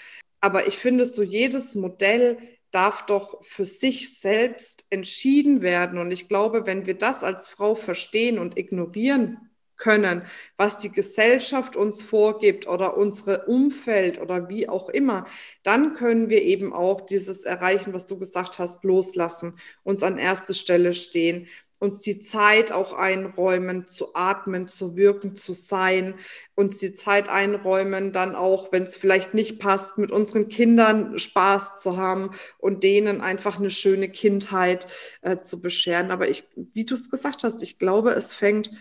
[0.41, 2.37] Aber ich finde, so jedes Modell
[2.71, 5.99] darf doch für sich selbst entschieden werden.
[5.99, 9.39] Und ich glaube, wenn wir das als Frau verstehen und ignorieren
[9.77, 10.23] können,
[10.57, 15.25] was die Gesellschaft uns vorgibt oder unsere Umfeld oder wie auch immer,
[15.63, 20.53] dann können wir eben auch dieses erreichen, was du gesagt hast, loslassen, uns an erste
[20.53, 21.47] Stelle stehen
[21.79, 26.15] uns die Zeit auch einräumen, zu atmen, zu wirken, zu sein,
[26.55, 31.79] uns die Zeit einräumen, dann auch, wenn es vielleicht nicht passt, mit unseren Kindern Spaß
[31.81, 34.87] zu haben und denen einfach eine schöne Kindheit
[35.21, 36.11] äh, zu bescheren.
[36.11, 38.71] Aber ich, wie du es gesagt hast, ich glaube, es fängt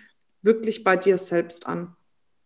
[0.43, 1.95] wirklich bei dir selbst an.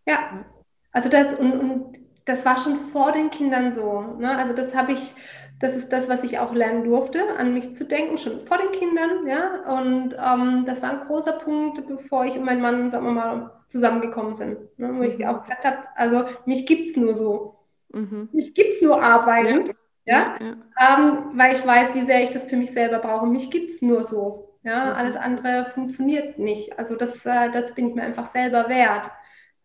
[0.06, 0.44] Ja,
[0.90, 4.16] also das und, und das war schon vor den Kindern so.
[4.18, 4.36] Ne?
[4.36, 5.14] Also das habe ich
[5.60, 8.72] das ist das, was ich auch lernen durfte, an mich zu denken, schon vor den
[8.72, 9.26] Kindern.
[9.26, 9.78] Ja?
[9.78, 13.50] Und ähm, das war ein großer Punkt, bevor ich und mein Mann, sagen wir mal,
[13.68, 14.56] zusammengekommen sind.
[14.78, 14.88] Ne?
[14.88, 15.02] Wo mhm.
[15.02, 17.58] ich auch gesagt habe, also mich gibt es nur so.
[17.92, 18.30] Mhm.
[18.32, 19.74] Mich gibt es nur arbeitend.
[20.06, 20.36] Ja?
[20.40, 20.46] ja?
[20.46, 20.98] ja.
[20.98, 23.26] Ähm, weil ich weiß, wie sehr ich das für mich selber brauche.
[23.26, 24.56] Mich gibt es nur so.
[24.62, 24.86] Ja?
[24.86, 24.92] Mhm.
[24.92, 26.78] Alles andere funktioniert nicht.
[26.78, 29.10] Also das, äh, das bin ich mir einfach selber wert.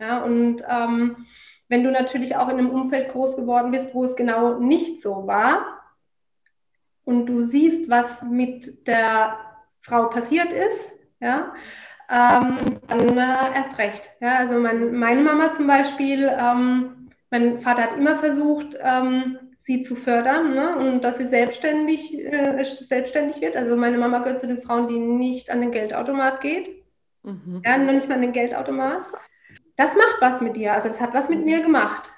[0.02, 0.24] Ja?
[0.24, 1.26] Und ähm,
[1.70, 5.26] wenn du natürlich auch in einem Umfeld groß geworden bist, wo es genau nicht so
[5.26, 5.75] war,
[7.06, 9.38] und du siehst, was mit der
[9.82, 11.54] Frau passiert ist, ja,
[12.10, 14.10] ähm, dann äh, erst recht.
[14.20, 19.82] Ja, also mein, meine Mama zum Beispiel, ähm, mein Vater hat immer versucht, ähm, sie
[19.82, 23.58] zu fördern ne, und dass sie selbstständig, äh, selbstständig wird.
[23.58, 26.84] Also meine Mama gehört zu den Frauen, die nicht an den Geldautomat geht.
[27.24, 27.64] Mhm.
[27.66, 29.08] Ja, noch nicht mal an den Geldautomat.
[29.76, 30.74] Das macht was mit dir.
[30.74, 32.12] Also das hat was mit mir gemacht.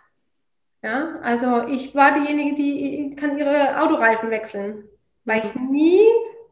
[0.84, 4.84] Ja, also ich war diejenige, die kann ihre Autoreifen wechseln,
[5.26, 6.00] weil ich nie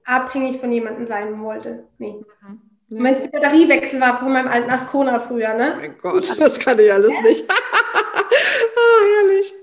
[0.04, 1.88] abhängig von jemandem sein wollte.
[1.98, 2.14] Nee.
[2.42, 2.62] Mhm.
[2.90, 3.04] Ja.
[3.04, 5.74] Wenn es die Batteriewechsel war von meinem alten Ascona früher, ne?
[5.76, 7.46] Oh mein Gott, das kann ich alles nicht.
[7.50, 9.54] oh, herrlich.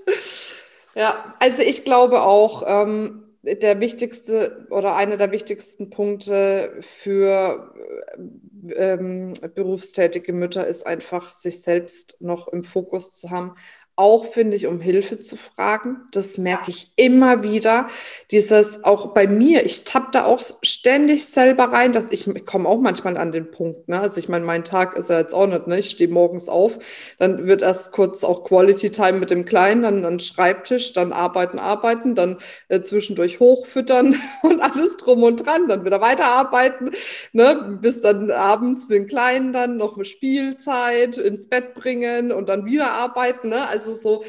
[0.95, 7.73] Ja, also ich glaube auch, ähm, der wichtigste oder einer der wichtigsten Punkte für
[8.75, 13.55] ähm, berufstätige Mütter ist einfach, sich selbst noch im Fokus zu haben
[13.95, 15.97] auch, finde ich, um Hilfe zu fragen.
[16.11, 17.87] Das merke ich immer wieder.
[18.31, 22.67] Dieses auch bei mir, ich tappe da auch ständig selber rein, dass ich, ich komme
[22.67, 23.87] auch manchmal an den Punkt.
[23.89, 23.99] Ne?
[23.99, 25.77] Also ich meine, mein Tag ist ja jetzt auch nicht, ne?
[25.77, 26.79] ich stehe morgens auf,
[27.19, 31.59] dann wird erst kurz auch Quality Time mit dem Kleinen, dann an Schreibtisch, dann arbeiten,
[31.59, 32.37] arbeiten, dann
[32.69, 36.91] äh, zwischendurch hochfüttern und alles drum und dran, dann wieder weiterarbeiten,
[37.31, 37.77] ne?
[37.79, 43.49] bis dann abends den Kleinen dann noch Spielzeit ins Bett bringen und dann wieder arbeiten.
[43.49, 43.67] Ne?
[43.67, 44.23] Also also so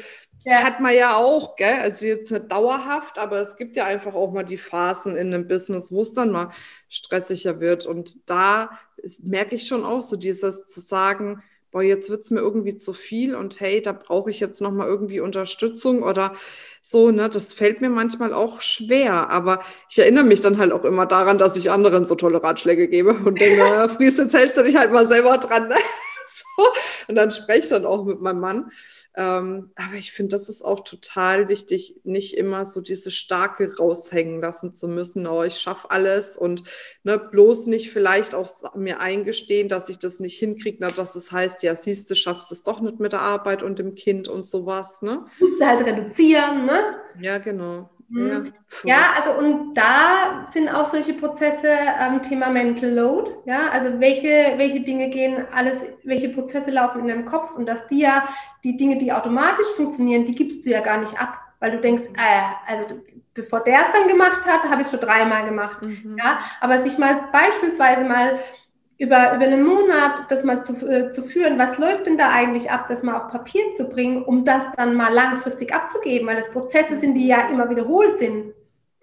[0.45, 0.63] ja.
[0.63, 1.79] hat man ja auch, gell?
[1.81, 5.47] Also jetzt nicht dauerhaft, aber es gibt ja einfach auch mal die Phasen in einem
[5.47, 6.49] Business, wo es dann mal
[6.87, 7.85] stressiger wird.
[7.85, 8.69] Und da
[9.23, 11.41] merke ich schon auch so dieses zu sagen,
[11.71, 14.87] boah, jetzt wird es mir irgendwie zu viel und hey, da brauche ich jetzt nochmal
[14.87, 16.33] irgendwie Unterstützung oder
[16.81, 17.29] so, ne?
[17.29, 19.29] Das fällt mir manchmal auch schwer.
[19.29, 22.87] Aber ich erinnere mich dann halt auch immer daran, dass ich anderen so tolle Ratschläge
[22.87, 25.69] gebe und denke, Fries, jetzt hältst du dich halt mal selber dran.
[25.69, 25.75] Ne?
[27.07, 28.71] Und dann spreche ich dann auch mit meinem Mann.
[29.15, 34.41] Ähm, aber ich finde, das ist auch total wichtig, nicht immer so diese Starke raushängen
[34.41, 35.25] lassen zu müssen.
[35.27, 36.63] Oh, ich schaffe alles und
[37.03, 41.31] ne, bloß nicht vielleicht auch mir eingestehen, dass ich das nicht hinkriege, na, dass es
[41.31, 44.45] heißt, ja, siehst du, schaffst es doch nicht mit der Arbeit und dem Kind und
[44.45, 45.01] sowas.
[45.01, 45.25] Ne?
[45.39, 46.95] Musst du halt reduzieren, ne?
[47.21, 47.89] Ja, genau.
[48.09, 48.53] Mhm.
[48.83, 51.67] Ja, ja, also und da sind auch solche Prozesse
[51.99, 53.31] ähm, Thema Mental Load.
[53.45, 57.87] Ja, also welche, welche Dinge gehen alles, welche Prozesse laufen in deinem Kopf und dass
[57.87, 58.27] die ja,
[58.63, 62.03] die Dinge, die automatisch funktionieren, die gibst du ja gar nicht ab, weil du denkst,
[62.17, 63.01] äh, also
[63.33, 65.81] bevor der es dann gemacht hat, habe ich es schon dreimal gemacht.
[65.81, 66.15] Mhm.
[66.17, 68.39] Ja, aber sich mal beispielsweise mal
[68.97, 72.71] über, über einen Monat das mal zu, äh, zu führen, was läuft denn da eigentlich
[72.71, 76.49] ab, das mal auf Papier zu bringen, um das dann mal langfristig abzugeben, weil das
[76.51, 78.53] Prozesse sind, die ja immer wiederholt sind.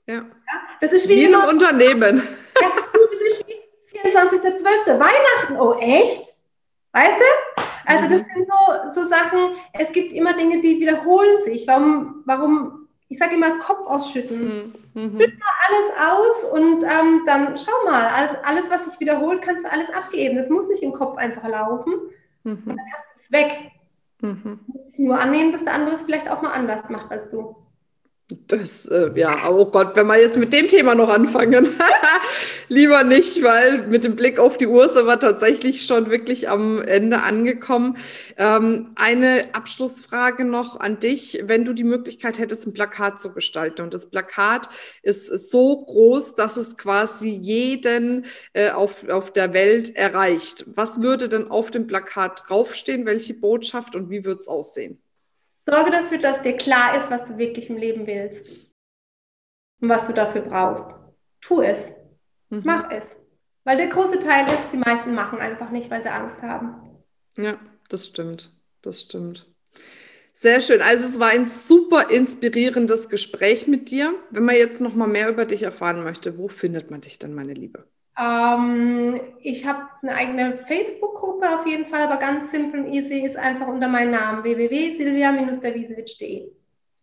[0.07, 0.15] Ja.
[0.15, 0.25] ja
[0.81, 2.23] das ist wie, in einem Unternehmen.
[2.61, 4.99] Ja, das ist wie 24.12.
[4.99, 6.27] Weihnachten, oh echt?
[6.93, 7.63] Weißt du?
[7.85, 8.27] Also das mhm.
[8.35, 11.67] sind so, so Sachen, es gibt immer Dinge, die wiederholen sich.
[11.67, 12.82] Warum, warum
[13.13, 14.73] ich sage immer Kopf ausschütten.
[14.95, 15.03] Mhm.
[15.03, 15.21] mhm.
[15.21, 19.65] Schütt mal alles aus und ähm, dann schau mal, alles, alles, was sich wiederholt, kannst
[19.65, 20.37] du alles abgeben.
[20.37, 21.93] Das muss nicht im Kopf einfach laufen.
[22.45, 22.63] Mhm.
[22.65, 23.71] Und dann hast du es weg.
[24.23, 24.61] Mhm.
[24.67, 27.55] Du musst nur annehmen, dass der andere es vielleicht auch mal anders macht als du.
[28.29, 31.69] Das, äh, ja, oh Gott, wenn wir jetzt mit dem Thema noch anfangen,
[32.69, 36.81] lieber nicht, weil mit dem Blick auf die Uhr sind wir tatsächlich schon wirklich am
[36.81, 37.99] Ende angekommen.
[38.39, 41.43] Ähm, eine Abschlussfrage noch an dich.
[41.45, 44.69] Wenn du die Möglichkeit hättest, ein Plakat zu gestalten und das Plakat
[45.03, 51.29] ist so groß, dass es quasi jeden äh, auf, auf der Welt erreicht, was würde
[51.29, 53.05] denn auf dem Plakat draufstehen?
[53.05, 55.03] Welche Botschaft und wie würde es aussehen?
[55.69, 58.47] Sorge dafür, dass dir klar ist, was du wirklich im Leben willst
[59.81, 60.87] und was du dafür brauchst.
[61.41, 61.79] Tu es.
[62.51, 62.63] Mhm.
[62.65, 63.17] Mach es.
[63.65, 67.05] Weil der große Teil ist, die meisten machen einfach nicht, weil sie Angst haben.
[67.37, 68.51] Ja, das stimmt.
[68.83, 69.47] Das stimmt.
[70.35, 70.83] Sehr schön.
[70.83, 74.13] Also es war ein super inspirierendes Gespräch mit dir.
[74.31, 77.35] Wenn man jetzt noch mal mehr über dich erfahren möchte, wo findet man dich denn,
[77.35, 77.87] meine Liebe?
[78.19, 83.37] Ähm, ich habe eine eigene Facebook-Gruppe auf jeden Fall, aber ganz simpel und easy ist
[83.37, 86.51] einfach unter meinem Namen www.silvia-derwiesewitsch.de.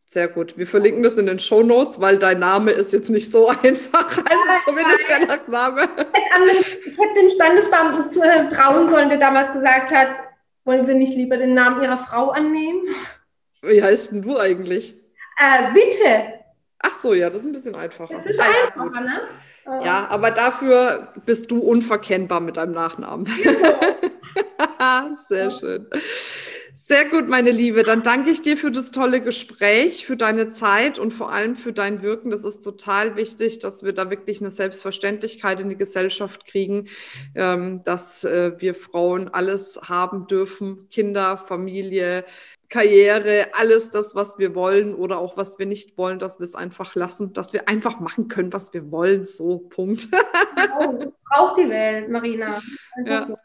[0.07, 0.57] Sehr gut.
[0.57, 4.17] Wir verlinken das in den Show Notes, weil dein Name ist jetzt nicht so einfach.
[4.17, 5.87] Also ja, zumindest der Nachname.
[6.51, 10.09] Ich hätte den Standesbeamten trauen sollen, der damals gesagt hat,
[10.65, 12.81] wollen Sie nicht lieber den Namen Ihrer Frau annehmen?
[13.61, 14.95] Wie heißt denn du eigentlich?
[15.37, 16.39] Äh, bitte.
[16.79, 18.15] Ach so, ja, das ist ein bisschen einfacher.
[18.15, 19.21] Das ist einfacher, ne?
[19.65, 23.27] Ja, aber dafür bist du unverkennbar mit deinem Nachnamen.
[25.29, 25.87] Sehr schön.
[26.89, 27.83] Sehr gut, meine Liebe.
[27.83, 31.71] Dann danke ich dir für das tolle Gespräch, für deine Zeit und vor allem für
[31.71, 32.31] dein Wirken.
[32.31, 36.87] Das ist total wichtig, dass wir da wirklich eine Selbstverständlichkeit in die Gesellschaft kriegen,
[37.35, 42.25] ähm, dass äh, wir Frauen alles haben dürfen, Kinder, Familie,
[42.69, 46.55] Karriere, alles das, was wir wollen oder auch was wir nicht wollen, dass wir es
[46.55, 49.25] einfach lassen, dass wir einfach machen können, was wir wollen.
[49.25, 50.07] So, Punkt.
[50.11, 52.61] Genau, braucht die Welt, Marina.
[53.05, 53.37] Ja, so.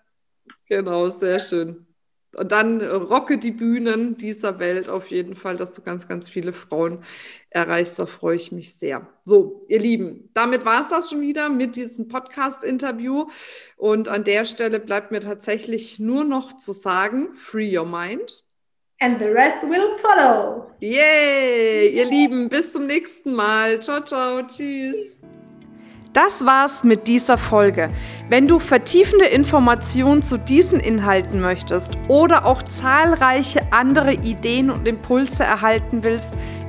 [0.69, 1.87] Genau, sehr schön.
[2.35, 6.53] Und dann rocke die Bühnen dieser Welt auf jeden Fall, dass du ganz, ganz viele
[6.53, 7.05] Frauen
[7.51, 7.99] erreichst.
[7.99, 9.07] Da freue ich mich sehr.
[9.25, 13.27] So, ihr Lieben, damit war es das schon wieder mit diesem Podcast-Interview.
[13.77, 18.45] Und an der Stelle bleibt mir tatsächlich nur noch zu sagen, free your mind.
[19.01, 20.71] And the rest will follow.
[20.81, 21.89] Yay!
[21.89, 23.81] Ihr Lieben, bis zum nächsten Mal.
[23.81, 24.43] Ciao, ciao.
[24.43, 25.17] Tschüss.
[26.15, 27.91] Das war's mit dieser Folge.
[28.29, 35.43] Wenn du vertiefende Informationen zu diesen Inhalten möchtest oder auch zahlreiche andere Ideen und Impulse
[35.43, 36.35] erhalten willst,